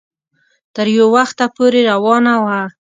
تر 0.75 0.87
يو 0.95 1.05
وخته 1.15 1.45
پورې 1.55 1.79
روانه 1.91 2.33
وه 2.43 2.59